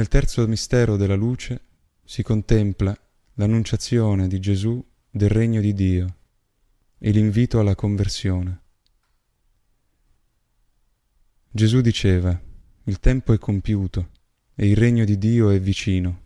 [0.00, 1.60] Nel terzo mistero della luce
[2.02, 2.98] si contempla
[3.34, 6.16] l'annunciazione di Gesù del regno di Dio
[6.96, 8.62] e l'invito alla conversione.
[11.50, 12.40] Gesù diceva,
[12.84, 14.12] il tempo è compiuto
[14.54, 16.22] e il regno di Dio è vicino.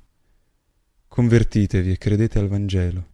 [1.09, 3.14] Convertitevi e credete al Vangelo.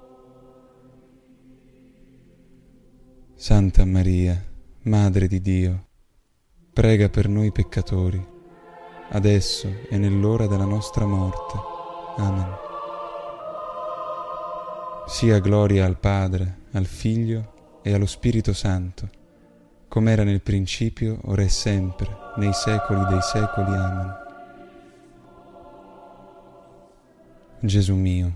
[3.41, 4.39] Santa Maria,
[4.83, 5.87] Madre di Dio,
[6.71, 8.23] prega per noi peccatori,
[9.09, 11.57] adesso e nell'ora della nostra morte.
[12.17, 12.55] Amen.
[15.07, 19.09] Sia gloria al Padre, al Figlio e allo Spirito Santo,
[19.87, 23.73] come era nel principio, ora e sempre, nei secoli dei secoli.
[23.73, 24.15] Amen.
[27.61, 28.35] Gesù mio,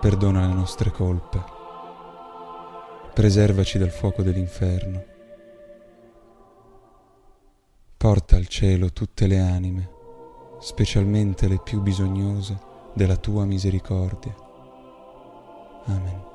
[0.00, 1.58] perdona le nostre colpe,
[3.12, 5.04] preservaci dal fuoco dell'inferno,
[7.96, 9.90] porta al cielo tutte le anime,
[10.60, 12.58] specialmente le più bisognose
[12.94, 14.34] della tua misericordia.
[15.84, 16.29] Amen.